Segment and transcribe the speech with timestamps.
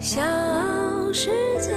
[0.00, 0.22] 小
[1.12, 1.28] 世
[1.60, 1.72] 界。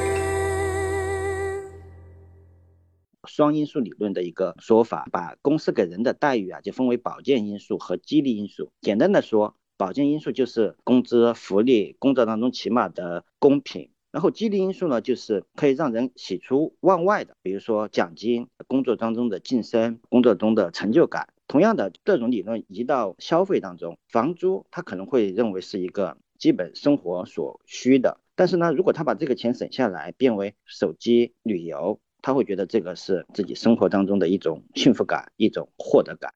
[3.27, 8.69] 双因素理论的一个说法，把公司给人的待遇啊，就分为保健因素和激励因素。
[8.81, 13.89] 简单的说，保健因素就是工资、福利、工作当中起码的公平。
[14.11, 21.29] 然后激励因素呢，就是可以让人喜出望外的，比如说奖金、工作当中的晋升、工作中的成就感。
[21.47, 32.01] 同样的，这种理论移到消费当中，房租他可能会认为是一个基本生活所需的，但是呢，如果他把这个钱省下来，变为手机、旅游。
[32.23, 36.33] 他会觉得这个是自己生活当中的一种幸福感，一种获得感。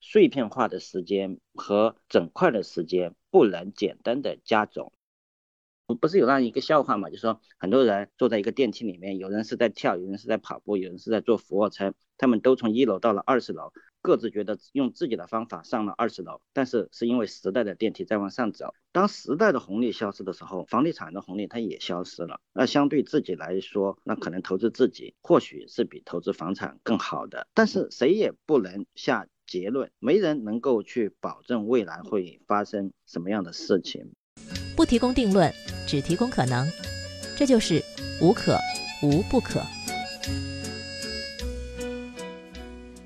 [0.00, 4.92] 碎片化的时间和整块的时间不能简单的加总。
[5.94, 7.08] 不是有那样一个笑话嘛？
[7.08, 13.72] 就是说很多人坐在一个电梯里面，有人是在跳，有人是在跑步，有人是在做俯卧撑，他们都从一楼到了二十楼。
[14.02, 18.72] 各自觉得用自己的方法上了二十楼，但是是因为时代的电梯在往上走。
[18.92, 22.40] 当时代的红利消失的时候，房地产的红利它也消失了。
[22.54, 27.46] 那相对自己来说，那可能投资自己或许是比投资房产更好的。
[27.52, 34.14] 但是谁也不能下结论，没人能够去保证未来会发生什么样的事情。
[34.80, 35.52] 不提供定论，
[35.86, 36.66] 只提供可能，
[37.36, 37.84] 这就是
[38.18, 38.58] 无可
[39.02, 39.62] 无不可。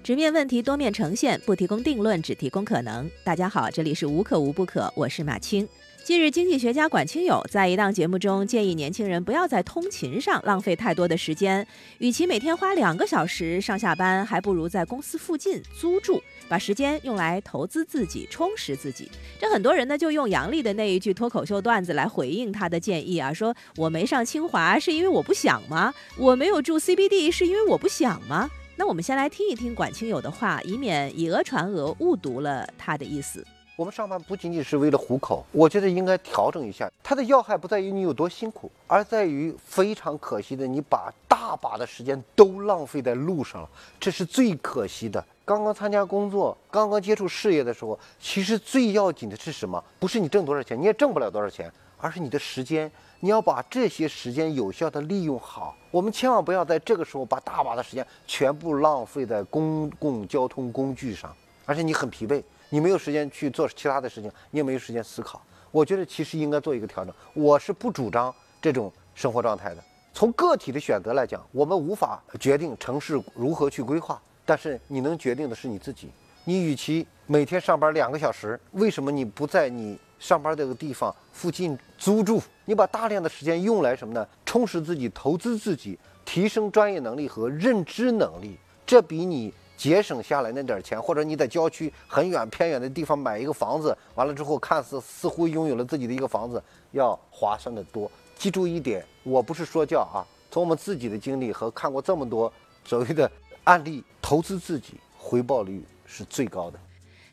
[0.00, 3.10] 直面问题，多面呈现，不提供定论，只提供可能。
[3.24, 5.68] 大家好，这里是无可无不可，我是马青。
[6.04, 11.66] 近日，经济学家管清友在一档节目中建议年轻人不要在通勤上浪费太多的时间，
[11.96, 19.10] 与其每天花两个小时上下班，还不如在公司附近租住，把时间用来投资自己，充实自己。
[19.40, 25.94] 这很多人呢就用杨笠的那一句脱口秀段子来回应他的建议啊，说我没上清华是因为我不想吗？
[26.18, 28.50] 我没有住 CBD 是因为我不想吗？
[28.76, 33.42] 那我们先来听一听管清友的话，以免以讹传讹，误读了他的意思。
[33.76, 36.88] 我们上班不仅仅是为了糊口，我觉得应该调整一下。
[37.02, 45.24] 它的要害不在于你有多辛苦，而在于非常可惜的，你把大把的时间都浪费在路上了，这是最可惜的。
[45.44, 49.82] 刚刚参加工作，刚刚接触事业的时候，其实最要紧的是什么？
[49.98, 51.68] 不是你挣多少钱，你也挣不了多少钱，
[51.98, 52.88] 而是你的时间。
[53.18, 61.34] 你要把这些时间有效的利用好，我们千万不要在这个时候把大把的时间全部浪费在公共交通工具上，
[61.64, 62.42] 而且你很疲惫，
[62.74, 65.40] 你没有时间去做其他的事情，你也没有时间思考。
[65.70, 69.84] 我觉得其实应该做一个调整，我是不主张这种生活状态的。
[70.12, 76.10] 从个体的选择来讲，我们无法决定城市如何去规划，但是你能决定的是你自己。
[76.42, 79.96] 你与其每天上班两个小时，为什么你不在你？
[80.18, 84.26] 上班这个地方附近租住，你把大量的时间用来什么呢？
[84.44, 96.62] 充实自己，投资自己，提升专业能力和认知能力，这比你节省下来那点钱，或者你在郊区很远偏远的地方买一个房子，完了之后看似似乎拥有了自己的一个房子，
[96.92, 98.10] 要划算的多。
[98.36, 102.52] 记住一点，我不是说教啊，从我们自己的经历和看过这么多
[102.84, 103.30] 所谓的
[103.64, 106.78] 案例，投资自己回报率是最高的。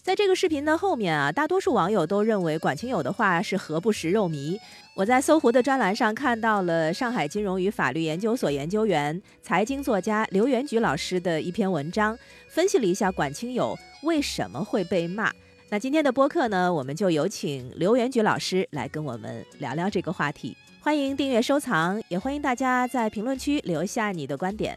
[0.04, 4.60] 在这个视频的后面啊，大多数网友都认为管清友的话是何不食肉糜。
[4.96, 12.18] 我在搜狐的专栏上看到了上海金融与法律研究所研究员、财经作家刘元举老师的一篇文章，
[12.50, 15.32] 分析了一下管清友为什么会被骂。
[15.70, 20.58] 那今天的播客呢，我们就有请刘元举老师来跟我们聊聊这个话题。
[20.82, 24.76] 欢迎订阅收藏，也欢迎大家在评论区留下你的观点。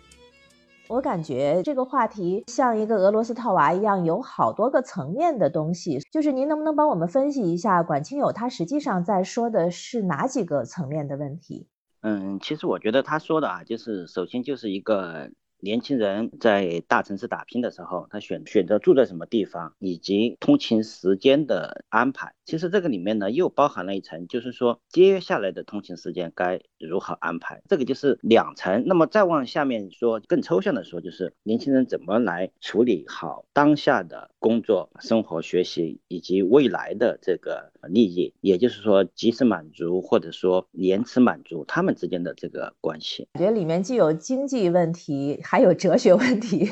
[0.89, 5.99] 我感觉这个话题像一个俄罗斯套娃一样，有好多个层面的东西。
[6.11, 11.67] 就是您能不能帮我们分析一下，管清友他实际上在说的是哪几个层面的问题？
[12.03, 15.31] 嗯，其实我觉得他说的啊，就是首先就是一个。
[15.65, 22.35] 年轻人在大城市打拼的时候，他选选择住在什么地方，以及通勤时间的安排。
[22.45, 27.63] 其实这个里面呢，又包含了一层，就是说接下来的通勤时间该如何安排。
[27.67, 28.85] 这个就是两层。
[28.85, 43.27] 那么再往下面说，更抽象的说，就是年轻人怎么来处理好当下的工作、生活、学习以及未来的这个利益，也就是说及时满足或者说延迟满足他们之间的这个关系。
[43.33, 45.41] 感觉里面既有经济问题。
[45.61, 46.71] 有哲学问题，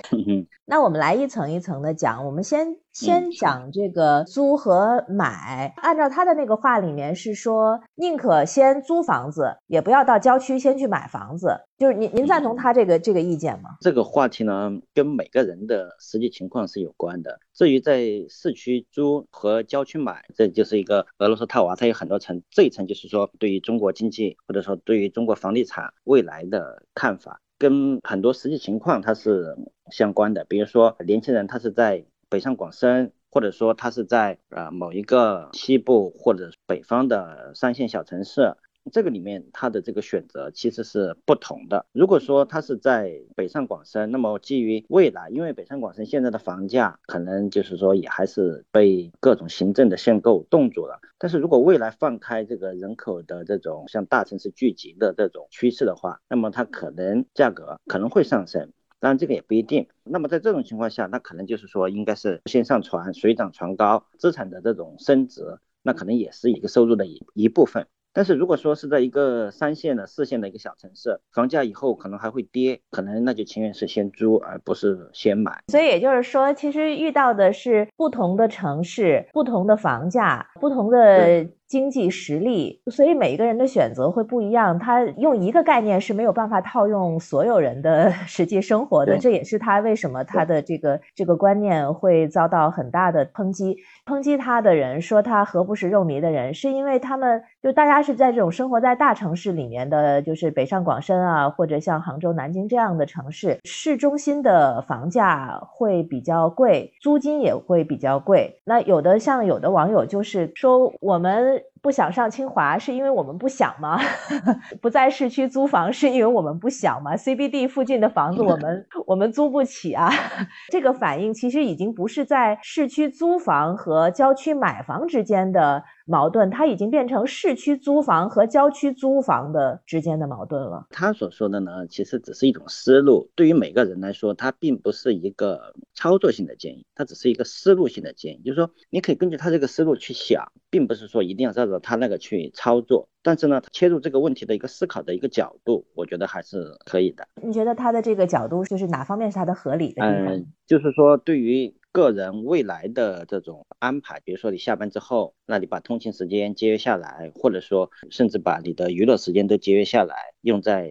[0.65, 2.25] 那我们来一层一层的讲。
[2.25, 5.75] 我们先先讲这个租和买。
[5.77, 11.61] 按照他的那个话里面是说，宁可先租房子，也不要到郊区先去买房子。
[11.79, 13.71] 就是您您赞同他这个这个意见吗？
[13.81, 17.41] 这个话题呢，跟每个人的实际情况是有关的。
[17.53, 22.41] 至于在市区租和郊区买，这就是一个俄罗斯套娃，它有很多层。
[22.51, 27.41] 这一层就是说，对于中国经济或者说对于中国房地产未来的看法。
[27.63, 29.57] 跟很多实际情况它是
[29.93, 38.57] 相关的，比如说年轻人他是在北上广深，或者说他是在啊某一个西部或者北方的三线小城市，
[38.91, 41.87] 这个里面它的这个选择其实是不同的。
[41.93, 51.01] 如果说它是在北上广深，那么基于未来，因为北上广深现在的房价可能就是说也还是被各种行政的限购冻住了。
[51.19, 58.73] 但是如果未来放开这个人口的这种向大城市聚集的这种趋势的话，那么它可能价格可能会上升。
[58.99, 59.89] 当然这个也不一定。
[60.05, 67.87] 那么在这种情况下，那可能就是说应该是先上船，水涨船高，资产的这种升值，那可能也是一个收入的一一部分。
[68.13, 75.63] 但是如果说是在一个三线的、四线的一个小城市，房价以后可能还会跌，可能那就情愿是先租，而不是先买。
[75.69, 84.79] 所以也就是说，其实遇到的是不同的城市、不同的房价、不同的经济实力，所以每一个人的选择会不一样。
[84.79, 93.75] 他用一个概念是没有办法套用所有人的 实际生活的，这也是他为什么他的这个这个观念会遭到很大的抨击。
[94.05, 108.61] 抨击他的人说他何不食肉糜的人，是因为他们就大家是在这种生活在大城市里面的，就是北上广深啊，或者像杭州、南京这样的城市，市中心的房价会比较贵，租金也会比较贵。
[108.67, 111.62] 那有的像有的网友就是说我们。
[111.63, 114.01] like 不想上清华是因为我们不想吗？
[114.81, 120.09] 不在市区租房是因为我们不想吗？CBD 附近的房子我们 我们租不起啊。
[120.71, 125.83] 这个反应其实已经不是在市区租房和郊区买房之间的。
[126.05, 130.85] 矛盾，它已经变成市区租房和郊区租房的之间的矛盾了。
[130.91, 138.43] 他所说的呢，其实只是一种思路，对于每个人来说，它并不是一个操作性的建议，它只是一个思路性的建议。
[138.45, 143.09] 就是说，你可以根据他这个思路去想，并不是说一定要照着他那个去操作。
[143.23, 147.29] 但是呢，切入这个问题的一个思考的一个角度，我觉得还是可以的。
[147.43, 150.05] 你觉得他的这个角度就是哪方面是他的合理的？
[150.05, 151.75] 嗯，就是说对于。
[151.95, 160.91] 个人未来的这种安排，比如说你下班之后，那你把通勤时间节约下来，或者说甚至把你的娱乐时间都节约下来，用在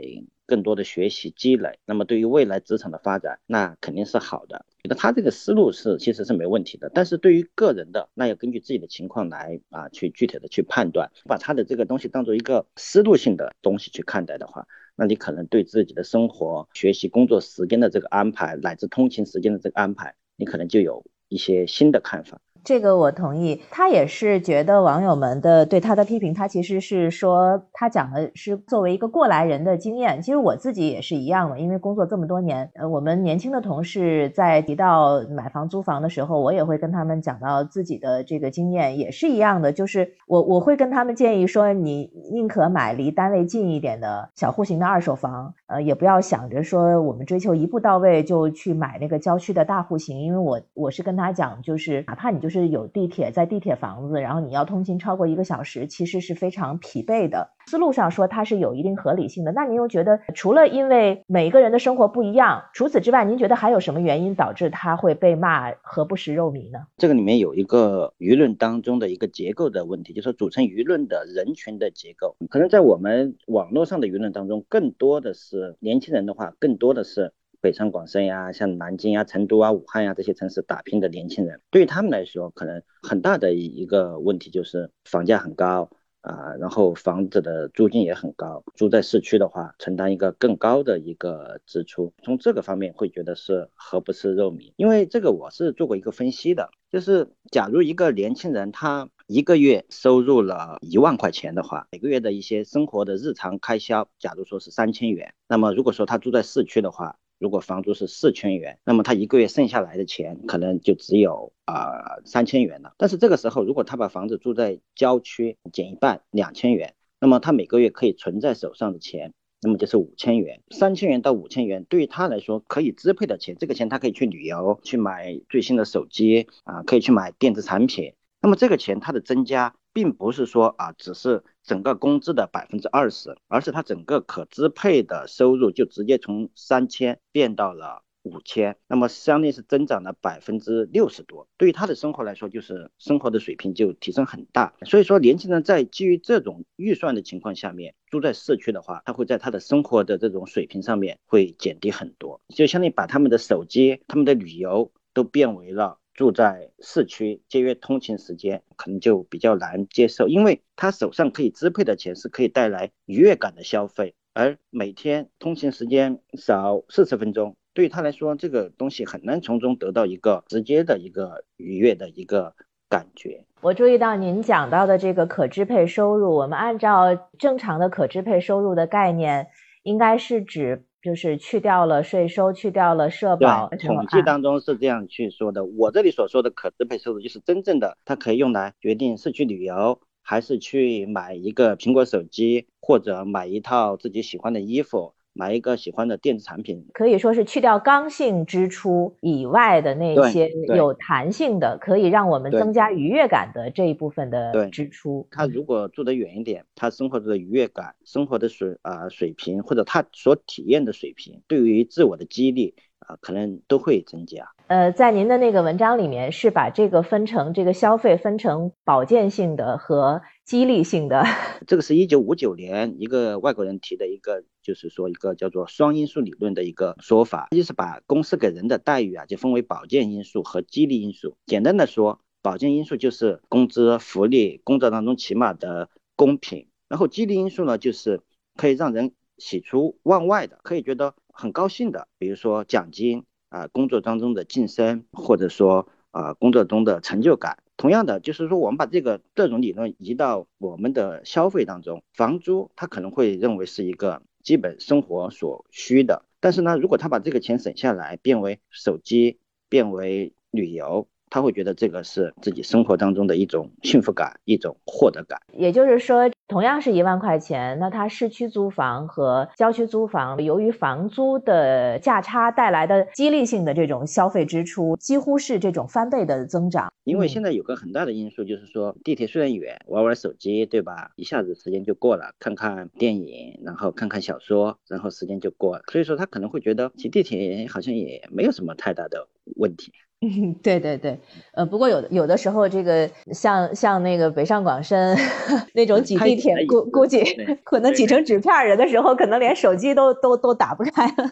[0.51, 4.65] 更多的学习积累，那么对于未来职场的发展，那肯定是好的。
[4.83, 11.09] 那他这个思路是其实是没问题的，但是对于个人的，那要根据自己的情况来啊去具体的去判断。
[11.23, 14.67] 把他的这个东西当做一个思路性的东西去看待的话，
[14.97, 20.15] 那你可能对自己的生活、学习、工作时间的这个安排，乃至通勤时间的这个安排。
[20.35, 22.41] 你可能就有一些新的看法。
[22.63, 30.21] 这个我同意，他也是觉得网友们的对他的批评，他其实是说他讲的是作为一个过来人的经验。
[30.21, 57.49] 其实我自己也是一样的，因为工作这么多年，呃，我们年轻的同事在提到买房租房的时候，我也会跟他们讲到自己的这个经验，也是一样的，就是我我会跟他们建议说，你宁可买离单位近一点的小户型的二手房，呃，也不要想着说我们追求一步到位就去买那个郊区的大户型，因为我我是跟他讲，就是哪怕你就是有地铁，在地铁房子，然后你要通勤超过一个小时，其实是非常疲惫的。
[57.65, 59.51] 思路上说它是有一定合理性的。
[59.51, 66.79] 那您又觉得，除了因为每个人的生活不一样，除此之外，您觉得还有什么原因导致他会被骂何不食肉糜呢？
[66.97, 77.31] 这个里面有一个舆论当中的一个结构的问题，就是组成舆论的人群的结构，可能在我们网络上的舆论当中，更多的是年轻人的话，更多的是。
[77.61, 85.89] 北上广深呀，像南京啊、成都啊、武汉呀这些城市打拼的年轻人，对于他们来说，可能很大的一个问题就是房价很高
[86.21, 94.73] 啊，然后房子的租金也很高，住在市区的话，承担一个更高的一个支出，从这个方面会觉得是何不是肉糜？
[94.75, 112.93] 因为这个我是做过一个分析的，就是假如一个年轻人他一个月收入了一万块钱的话，每个月的一些生活的日常开销，假如说是三千元，那么如果说他住在市区的话，如果房租是四千元，那么他一个月剩下来的钱可能就只有啊三千元了。
[112.99, 120.61] 但是这个时候，如果他把房子住在郊区，减一半两千元，那么他每个月可以存在手上的钱，那么就是五千元。
[120.69, 128.13] 三千元到五千元对于他来说可以支配的钱，这个钱他可以去旅游，去买最新的手机啊，可以去买电子产品。
[128.39, 131.43] 那么这个钱它的增加，并不是说啊只是。
[131.63, 141.47] 整个工资的百分之二十，而是他整个可支配的收入就直接从三千变到了五千，那么相当于是增长了百分之六十多。
[141.57, 144.73] 对于他的生活来说，就是生活的水平就提升很大。
[144.85, 155.97] 所以说，年轻人在基于这种预算的情况下面，住在市区的话，他会在他的生活的这种水平上面会减低很多，就相当于把他们的手机、他们的旅游都变为了。
[156.13, 172.53] 住在市区，节约通勤时间，可能就比较难接受，因为他手上可以支配的钱是可以带来愉悦感的消费，而每天通勤时间少四十分钟，对于他来说，这个东西很难从中得到一个直接的一个愉悦的一个
[172.89, 173.45] 感觉。
[173.61, 179.47] 我注意到您讲到的这个可支配收入，我们按照正常的可支配收入的概念，
[179.83, 183.69] 应该是指就是去掉了税收，去掉了社保。
[183.79, 185.65] 统计当中是这样去说的。
[185.65, 195.13] 我这里所说的可支配收入，就是真正的它可以用来决定是去旅游，还是去买一个苹果手机，或者买一套自己喜欢的衣服。
[195.33, 205.27] 买一个喜欢的电子产品，可以说是去掉刚性支出以外的那些有弹性的，可以让我们增加愉悦感的这一部分的支出。
[205.31, 214.49] 他如果住得远一点，他生活的愉悦感、生活的水啊水平，或者他所体验的水平，对于自我的激励啊，可能都会增加。
[214.71, 220.21] 呃，在您的那个文章里面，是把这个分成这个消费分成保健性的和。
[220.45, 221.25] 激励性的，
[221.67, 231.35] 这个是一九五九年一个外国人提的一个，就是说一个叫做双因素理论的一个说法，就是把公司给人的待遇啊，就分为保健因素和激励因素。
[231.45, 238.21] 简单的说，保健因素就是工资、福利、工作当中起码的公平，然后激励因素呢，就是
[238.55, 247.59] 可以让人喜出望外的，可以觉得很高兴的，比如说奖金啊，工作当中的晋升，或者说啊工作中的成就感。
[247.75, 261.07] 同样的，就是说，我们把这个这种理论移到我们的消费当中，房租他可能会认为是一个基本生活所需的，但是呢，如果他把这个钱省下来，变为手机，变为旅游。
[261.31, 265.39] 他会觉得这个是自己生活当中的一种幸福感，一种获得感。
[265.57, 276.91] 也就是说，同样是一万块钱，那他市区租房和郊区租房，由于房租的价差带来的激励性的这种消费支出，几乎是这种翻倍的增长。
[277.05, 281.11] 因为现在有个很大的因素，就是说地铁虽然远，玩玩手机，对吧？
[281.15, 285.83] 一下子时间就过了，看看电影，然后看看小说，然后时间就过了。
[285.89, 289.93] 所以说他可能会觉得骑地铁好像也没有什么太大的问题。
[290.23, 291.19] 嗯，对对对，
[291.53, 295.17] 呃，不过有有的时候，这个像像那个北上广深
[295.73, 297.23] 那种挤地铁，估估计
[297.63, 301.31] 可能挤成纸片人的时候，可能连手机都都都打不开了，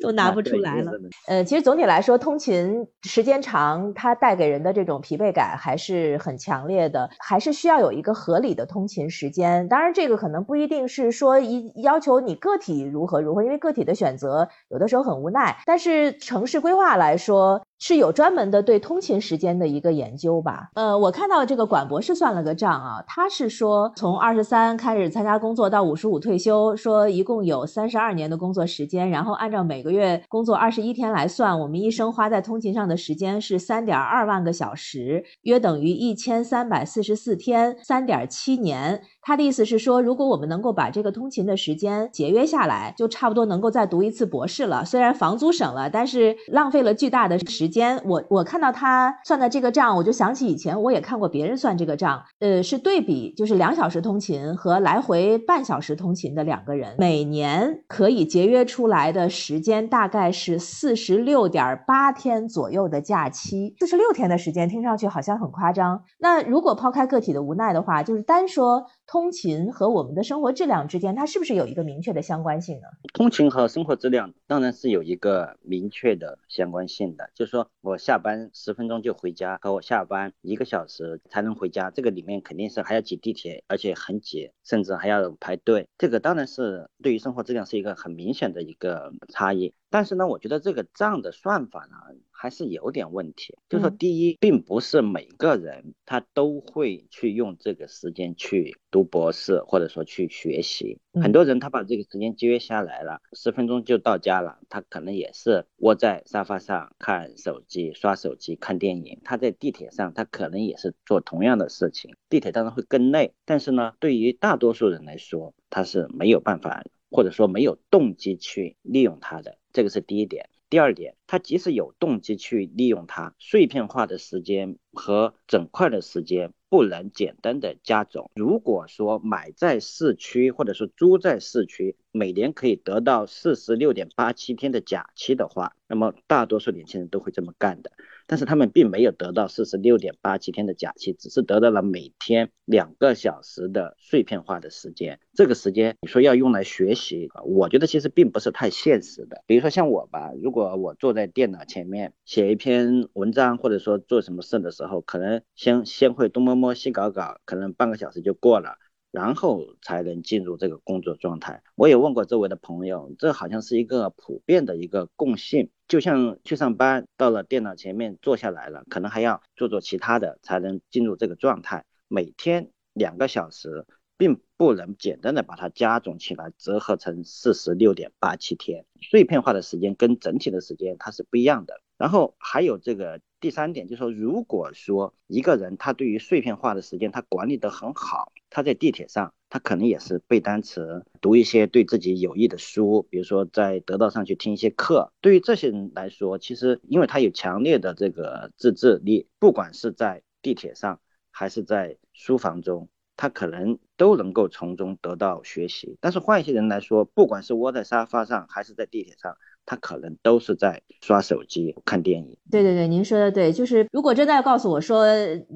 [0.00, 0.90] 都拿不出来了。
[1.28, 9.68] 呃，其实总体来说，通勤时间长，它带给人的这种疲惫感还是很强烈的，还是需要有一个合理的通勤时间。
[9.68, 15.58] 当然，这个可能不一定是说一要求你个体如何如何，因为个体的选择有的时候很无奈。
[15.66, 20.70] 但是城市规划来说，是有专门的对通勤时间的一个研究吧？
[20.74, 39.02] 呃，我看到这个管博士算了个账啊，他是说从二十三开始参加工作到五十五退休，说一共有三十二年的工作时间，然后按照每个月工作二十一天来算，我们一生花在通勤上的时间是三点二万个小时，约等于一千三百四十四天，三点七年。
[39.22, 44.84] 他的意思是说，如果我们能够把这个通勤的时间节约下来，就差不多能够再读一次博士了。
[44.84, 48.00] 虽然房租省了，但是浪费了巨大的时间。
[48.06, 63.74] 我我看到他算的这个账，我就想起以前我也看过别人算这个账，呃，是对比就是两小时通勤和来回半小时通勤的两个人，每年可以节约出来的时间大概是四十六点八天左右的假期。
[63.78, 66.02] 四十六天的时间听上去好像很夸张。
[66.18, 68.86] 那如果抛开个体的无奈的话，就是单说。
[69.10, 72.86] 通勤和我们的生活质量之间，它是不是有一个明确的相关性呢？
[73.12, 77.28] 通勤和生活质量当然是有一个明确的相关性的。
[77.34, 85.88] 就是说我下班十分钟就回家，和我下班一个小时才能回家，这个里面肯定是还要挤地铁，而且很挤，甚至还要排队。
[85.98, 89.74] 这个当然是对于生活质量是一个很明显的一个差异。
[89.90, 91.96] 但是呢，我觉得这个账的算法呢。
[92.40, 100.98] 还是有点问题，就是说，第一，并不是每个人他都会去用这个时间去读博士，或者说去学习。
[101.20, 109.20] 很多人他把这个时间节约下来了，十分钟就到家了，他可能也是窝在沙发上看手机、刷手机、看电影。
[109.22, 112.14] 他在地铁上，他可能也是做同样的事情。
[112.30, 119.58] 地铁当然会更累，但是呢，对于大多数人来说，他是没有办法，或者说没有动机去利用它的。
[119.74, 120.48] 这个是第一点。
[120.70, 128.30] 第二点，他即使有动机去利用它，碎片化的时间和整块的时间不能简单的加总。
[128.36, 137.90] 如果说买在市区，或者说租在市区，每年可以得到四十六点八七天的假期的话，那么大多数年轻人都会这么干的。
[138.30, 145.18] 但是他们并没有得到四十六点八七天的假期，只是得到了每天两个小时的碎片化的时间。
[145.34, 149.42] 这个时间你说要用来学习，我觉得其实并不是太现实的。
[149.48, 158.76] 比如说像我吧，如果我坐在电脑前面写一篇文章，或者说做什么事的时候，可能先先会东摸摸西搞搞，可能半个小时就过了。
[159.10, 161.62] 然后才能进入这个工作状态。
[161.74, 165.70] 我也问过周围的朋友，这好像是一个普遍的一个共性。
[165.88, 171.84] 就像去上班，到了电脑前面坐下来了，可能还要做做其他的，才能进入这个状态。
[172.06, 173.86] 每天两个小时，
[174.20, 178.84] 并不能简单的把它加总起来，折合成四十六点八七天。
[179.00, 181.80] 碎片化的时间跟整体的时间它是不一样的。
[181.96, 189.32] 然后还有这个第三点，就是说，如果说一个人他对于碎片化的时间他管理得很好，他在地铁上。
[189.52, 195.12] 他可能也是背单词，读一些对自己有益的书，比如说在得道上去听一些课。
[195.20, 201.00] 对于这些人来说，其实因为他有强烈的这个自制力，不管是在地铁上
[201.32, 202.88] 还是在书房中，
[203.20, 205.98] 他可能都能够从中得到学习。
[206.00, 209.36] 但是换一些人来说，不管是窝在沙发上还是在地铁上。
[209.66, 212.36] 他可能都是在刷手机、看电影。
[212.50, 215.04] 对对对，您说的对，就是如果真的要告诉我说，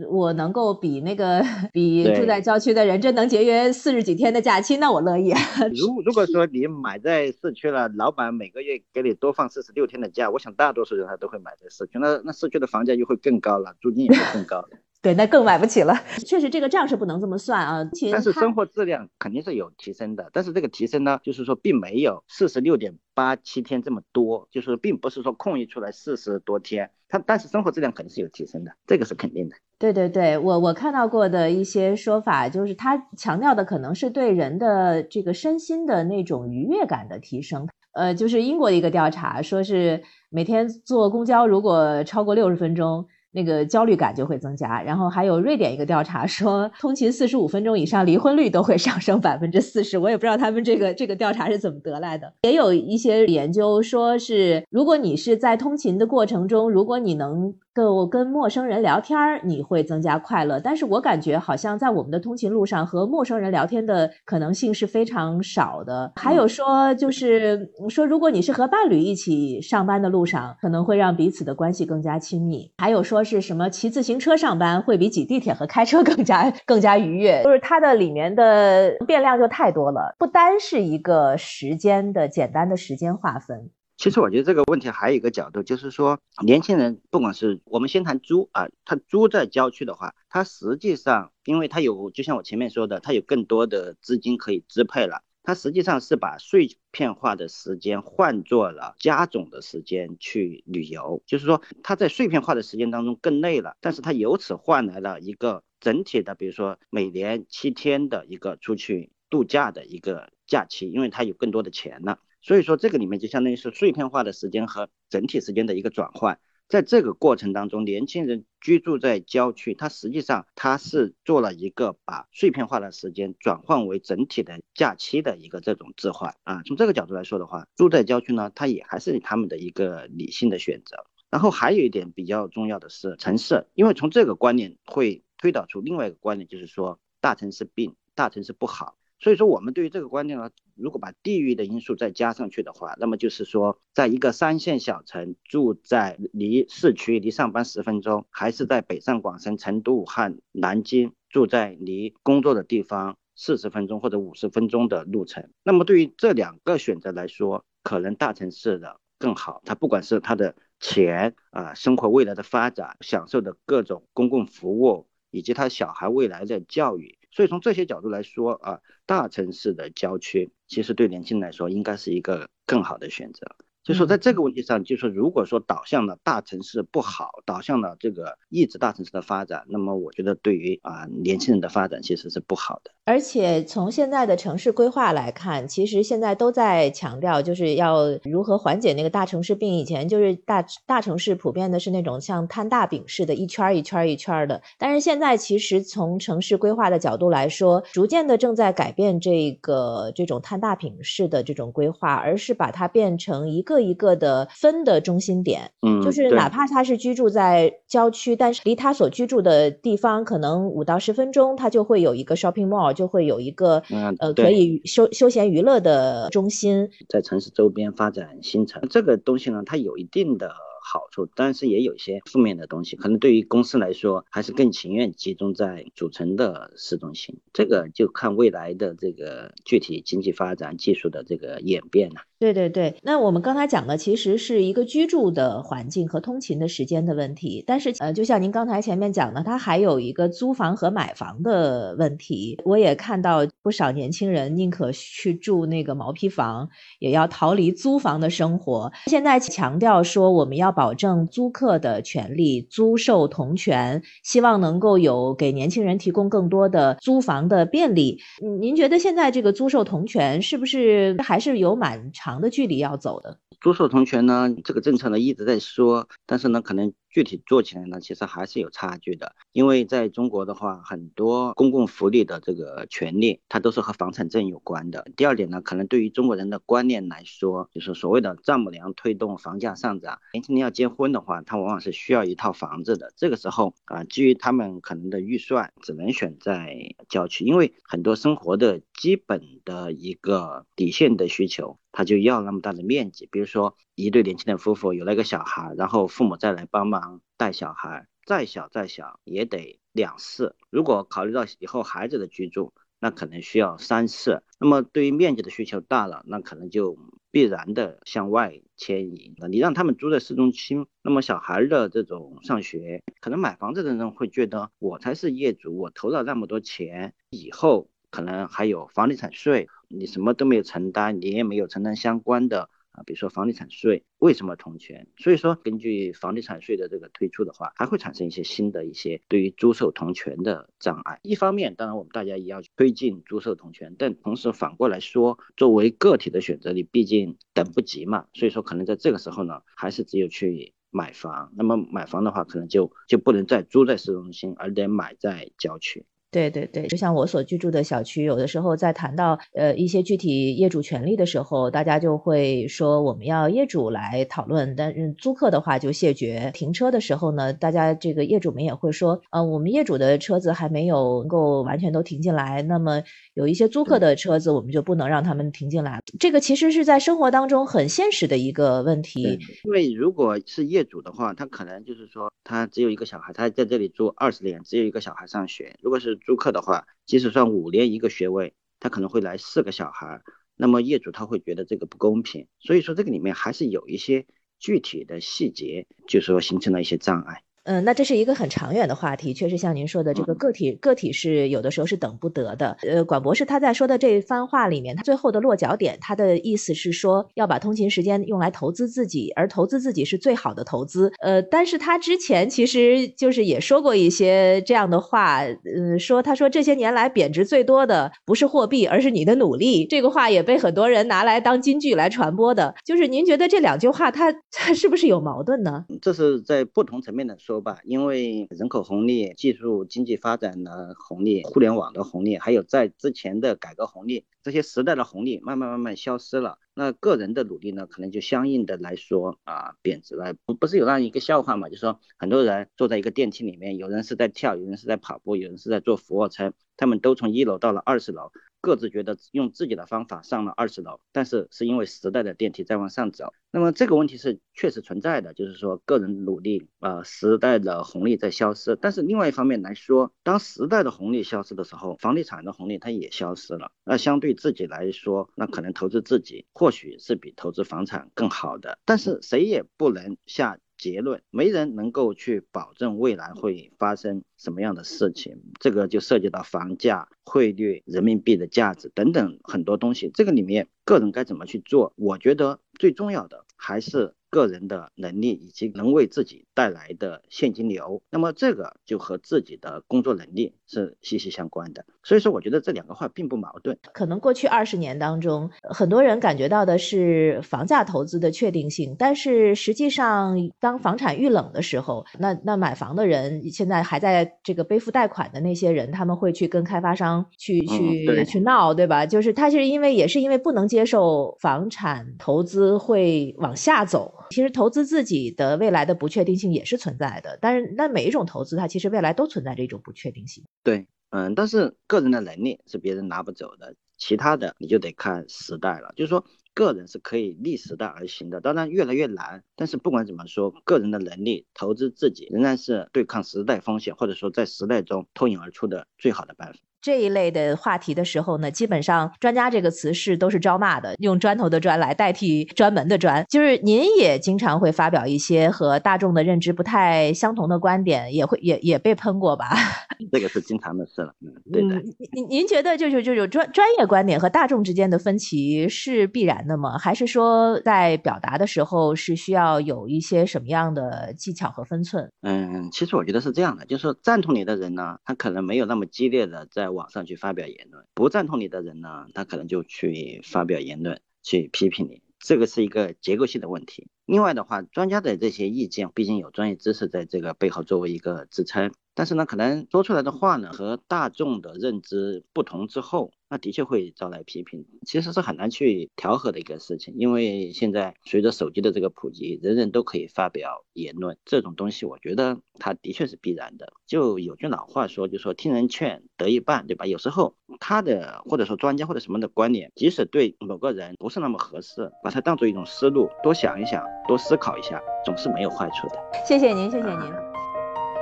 [0.09, 1.43] 我能够比那个
[1.73, 5.33] 比住在郊区的人真能节约四十几天的假期，那我乐意。
[5.75, 11.99] 如如果说 你买在市区了，老板每个月给你多放四十六天的假，我想大多数人他都会买在市区。
[11.99, 14.69] 那那市区的房价又会更高了，租金也会更高。
[15.05, 15.95] 对，那更买不起了。
[16.27, 17.87] 确实，这个账是不能这么算啊。
[18.11, 29.55] 但是生活质量肯定是有提升的，但是这个提升呢，就是说并没有四十六点八七天这么多，就是并不是说空余出来四十多天，它但是生活质量肯定是有提升的，这个是肯定的。
[29.79, 37.69] 对对对，我我看到过的一些说法，就是他强调的可能是对人的这个身心的那种愉悦感的提升。
[37.93, 43.07] 呃，就是英国的一个调查，说是每天坐公交如果超过六十分钟。
[43.35, 49.99] 那个焦虑感就会增加，然后还有瑞典一个调查说，通勤四十五分钟以上，离婚率都会上升百分之四十。
[49.99, 52.33] 我也不知道他们这个这个调查是怎么得来的。
[52.43, 57.53] 也有一些研究说是，如果你是在通勤的过程中，如果你能。
[57.75, 60.61] 够跟陌生人聊天儿，你会增加快乐。
[60.61, 66.13] 但是我感觉好像在我们的通勤路上和陌生人聊天的可能性是非常少的。
[66.17, 72.71] 还有说，就是说，如果你是和伴侣一起上班的路上，可能会让彼此的关系更加亲密。
[72.79, 77.43] 还有说是什么骑自行车上班会比挤地铁和开车 更加更加愉悦。
[77.43, 83.69] 就是它的里面的变量就太多了，不单是一个时间的简单的时间划分。
[84.05, 112.19] 其实我觉得这个问题还有一个角度，就是说年轻人不管是我们先谈租啊，他租在郊区的话，他实际上因为他有，就像我前面说的，他有更多的资金可以支配了，他实际上是把碎片化的时间换做了加总的时间去旅游，就是说他在碎片化的时间当中更累了，但是他由此换来了一个整体的，比如说每年七天的一个出去度假的一个假期，因为他有更多的钱了。
[112.45, 116.39] 所以说，这个里面就相当于是碎片化的时间和整体时间的一个转换。
[116.69, 126.63] 在这个过程当中，年轻人居住在郊区，他实际上他是做了一个把碎片化的时间转换为整体的假期的一个这种置换啊。
[126.67, 131.07] 从这个角度来说的话，住在郊区呢，它也还是他们的一个理性的选择。
[131.31, 138.99] 然后还有一点比较重要的是城市，因为从这个观念会推导出另外一个观念，就是说大城市病，大城市不好。
[139.21, 159.63] 所以说，我们对于这个观念呢，如果把地域的因素再加上去的话，那么就是说，在一个三线小城，住在离市区离上班十分钟，还是在北上广深成都、武汉、南京住在离工作的地方四十分钟或者五十分钟的路程，那么对于这两个选择来说，可能大城市的更好。
[159.65, 167.19] 它不管是它的钱啊，生活未来的发展，享受的各种公共服务，以及他小孩未来的教育。
[167.35, 173.57] 所以从这些角度来说啊，大城市的郊区其实对年轻人来说应该是一个更好的选择。
[173.85, 182.91] 就说在这个问题上，就说如果说导向了大城市不好，导向了这个抑制大城市的发展，那么我觉得对于啊年轻人的发展其实是不好的。
[183.05, 189.75] 而且从现在的城市规划来看，其实现在都在强调就是要如何缓解那个大城市病。
[189.75, 194.63] 以前就是大大城市普遍的是那种像摊大饼似的，一圈一圈一圈的。
[194.79, 203.74] 但是现在其实从城市规划的角度来说，逐渐的正在改变这个这种摊大饼式的这种规划，而是把它变成一个。
[203.81, 213.83] 一个一个的分的中心点，嗯，就是哪怕他是居住在郊区，但是离他所居住的地方可能五到十分钟，他就会有一个 shopping mall，就会有一个
[214.19, 220.51] 呃可以休休闲娱乐的中心，在城市周边发展新城，这个东西呢，它有一定的
[220.85, 222.95] 好处，但是也有一些负面的东西。
[222.95, 227.39] 可能对于公司来说，还是更情愿集中在主城的市中心。
[227.53, 232.17] 这个就看未来的这个具体经济发展、技术的这个演变了。
[232.39, 242.61] 对对对，那我们刚才讲的其实是一个居住的环境和通勤的时间的问题，但是呃，就像您刚才前面讲的，它还有一个租房和买房的问题。
[242.65, 246.69] 我也看到不少年轻人宁可去住那个毛坯房，
[246.99, 248.93] 也要逃离租房的生活。
[249.07, 258.21] 现在强调说我们要保证租客的权利，租售同权，希望能够有给年轻人提供更多的租房的便利。
[258.61, 262.35] 您觉得现在这个租售同权是不是还是有蛮长？
[262.41, 263.39] 的距离要走的。
[263.61, 269.37] 租售同权呢，这个政策呢一直在说，但是呢，可能具体做起来呢，其实还是有差距的。
[269.53, 275.07] 因为在中国的话，很多公共福利的这个权利，它都是和房产证有关的。
[275.17, 280.19] 第二点呢，可能对于中国人的观念来说，就是所谓的丈母娘推动房价上涨。
[280.33, 283.13] 年轻人要结婚的话，他往往是需要一套房子的。
[283.17, 293.75] 这个时候啊，基于他们可能的预算，只能选在郊区，因为很多生活的基本的一个底线的需求，他就要那么大的面积，比如说。
[293.97, 300.57] 一对年轻的夫妇有了一个小孩，然后父母再来帮忙带小孩，再小再小也得两室。
[300.69, 304.43] 如果考虑到以后孩子的居住，那可能需要三室。
[304.59, 306.99] 那么对于面积的需求大了，那可能就
[307.31, 309.37] 必然的向外迁移。
[309.49, 322.69] 你让他们住在市中心，那么小孩的这种上学，可能买房子的人会觉得我才是业主，我投了那么多钱，以后可能还有房地产税，你什么都没有承担，你也没有承担相关的。
[322.95, 325.09] 啊，比如说房地产税为什么同权？
[325.17, 331.19] 所以说，根据房地产税的这个推出的话，还会产生一些新的一些对于租售同权的障碍。
[331.25, 338.27] 一方面，当然我们大家也要推进租售同权，但同时反过来说，作为个体的选择，你毕竟等不及嘛。
[338.33, 341.53] 所以说，可能在这个时候呢，还是只有去买房。
[341.57, 346.07] 那么买房的话，可能就就不能再租在市中心，而得买在郊区。
[346.35, 356.51] 对对对，就像我所居住的小区，有的时候在谈到呃一些具体业主权利的时候，大家就会说我们要业主来讨论，但是租客的话就谢绝。
[356.53, 363.01] 停车的时候呢，大家这个业主们也会说，呃，我们业主的车子还没有能够完全都停进来，那么
[363.35, 366.01] 有一些租客的车子，我们就不能让他们停进来。
[366.19, 369.39] 这个其实是在生活当中很现实的一个问题。
[369.63, 375.77] 因为如果是业主的话，他可能就是说他只有一个小孩，他在这里住二十年，只有一个小孩上学。
[375.81, 380.23] 如果是租客的话，即使算五年一个学位，他可能会来四个小孩，
[380.57, 384.27] 那么业主他会觉得这个不公平，所以说这个里面还是有一些
[384.59, 387.44] 具体的细节，就是说形成了一些障碍。
[387.65, 392.77] 嗯，那这是一个很长远的话题，确实像您说的，这个个体个体是有的时候是等不得的。
[392.83, 401.11] 呃，管博士他在说的这番话里面，他最后的落脚点，他的意思是说要把通勤时间用来投资自己，而投资自己是最好的投资。
[401.23, 409.87] 呃，但是他之前其实就是也说过一些这样的话，嗯，说他说这些年来贬值最多的不是货币，而是你的努力。
[409.87, 412.75] 这个话也被很多人拿来当金句来传播的。
[412.85, 415.87] 就是您觉得这两句话，它它是不是有矛盾呢？
[416.03, 417.54] 这是在不同层面的说。
[417.55, 426.59] 说吧，因为人口红利、技术经济发展的红利、互联网的红利，还有在之前的改革红利，这些时代的红利慢慢慢慢消失了。
[426.75, 430.35] 那个人的努力呢，可能就相应的来说啊贬值了。
[430.45, 431.69] 不不是有那样一个笑话嘛？
[431.69, 438.33] 就说很多人坐在一个电梯里面，有人是在跳，有人是在跑步，有人是在做俯卧撑，他们都从一楼到了二十楼。
[438.65, 443.35] 各自觉得用自己的方法上了二十楼，但是是因为时代的电梯在往上走。
[443.51, 448.75] 那么这个问题是确实存在的，就是说个人努力啊，时代的红利在消失。
[448.75, 453.71] 但是另外一方面来说，当时代的红利消失的时候，房地产的红利它也消失了。
[453.85, 458.79] 那相对自己来说，那可能投资自己或许是比投资房产更好的。
[458.87, 460.59] 但是谁也不能下。
[460.93, 470.11] 结论，没人能够去保证未来会发生什么样的事情，这个就涉及到房价、汇率、人民币的价值等等很多东西。
[470.13, 471.95] 这个里面个人该怎么去做？
[471.97, 474.15] 我觉得最重要的还是。
[474.35, 481.87] 个人的能力以及能为自己带来的现金流，那么这个就和自己的工作能力是息息相关的。
[482.05, 483.77] 所以说，我觉得这两个话并不矛盾。
[483.93, 499.07] 可能过去二十年当中，很多人感觉到的是房价投资的确定性，但是实际上，当房产遇冷的时候，那那买房的人现在还在这个背负贷款的那些人，他们会去跟开发商去去去闹，对吧？
[499.07, 504.15] 就是他是因为也是因为不能接受房产投资会往下走。
[504.31, 510.45] 其实投资自己的未来的不确定性也是存在的，但是那每一种投资它其实未来都存在着一种不确定性。
[510.63, 513.77] 对，嗯，但是个人的能力是别人拿不走的。
[513.97, 515.93] 其他的你就得看时代了。
[515.95, 516.25] 就是说，
[516.55, 519.45] 个人是可以逆时代而行的，当然越来越难。
[519.55, 526.59] 但是不管怎么说，个人的能力投资自己，仍然是对抗时代风险，或者说在时代中脱颖而出的最好的办法。
[526.85, 533.25] 这一类的话题的时候呢，基本上“专家”这个词是都是招骂的，用砖头的“砖”来代替专门的“砖”。
[533.33, 539.49] 就是您也经常会发表一些和大众的认知不太相同的观点，也会也也被喷过吧？
[540.13, 541.15] 这个是经常的事了。
[541.23, 541.83] 嗯，对的。
[542.13, 546.77] 您您觉得就是就是专专业观点和大众之间的分歧是必然的吗？
[546.77, 552.13] 还是说在表达的时候是需要有一些什么样的技巧和分寸？
[552.21, 556.74] 嗯，其实我觉得是这样的，就是说赞同你的人呢，他可能没有那么激烈的在。
[556.75, 563.89] 网上去发表言论，不赞同你的人呢，他可能就去发表言论去批评你，这个是一个结构性的问题。
[564.05, 568.73] 另外的话，专家的这些意见，毕竟有专业知识在这个背后作为一个支撑。
[568.95, 574.65] 但是呢，可能说出来的话呢，和大众的认知不同之后，那的确会招来批评。
[574.87, 583.73] 其实是很难去调和的一个事情，因为现在随着手机的这个普及，人人都可以发表言论，这种东西，我觉得它的确是必然的。
[583.87, 586.87] 就有句老话说，就说听人劝得一半，对吧？
[586.87, 595.99] 有时候他的或者说专家或者什么的观点，即使对某个人不是那么合适，把它当做一种思路，多想一想，多思考一下，总是没有坏处的。
[596.25, 597.34] 谢谢您，谢谢您。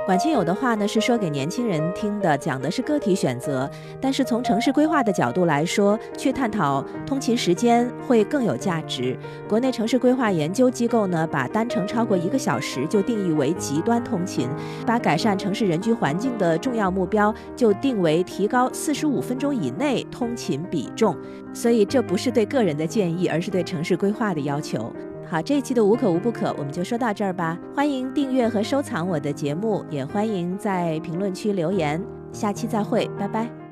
[0.05, 3.69] 管清友的话呢是说给年轻人听的，讲的是个体选择。
[4.01, 9.17] 但是从城市规划的角度来说，去探讨通勤时间会更有价值。
[9.47, 14.49] 国内城市规划研究机构呢，把单程超过一个小时就定义为极端通勤，
[14.85, 21.15] 把改善城市人居环境的重要目标就定为提高四十五分钟以内通勤比重。
[21.53, 24.91] 所以这不是对个人的建议，而是对城市规划的要求。
[25.33, 27.57] 好，这一期的无可无不可，我们就说到这儿吧。
[27.75, 31.99] 欢迎订阅和收藏我的节目，也欢迎在评论区留言。
[32.31, 33.62] 下期再会，拜拜。